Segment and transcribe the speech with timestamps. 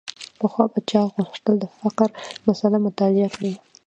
[0.39, 2.09] پخوا به چا غوښتل د فقر
[2.47, 3.53] مسأله مطالعه کړي.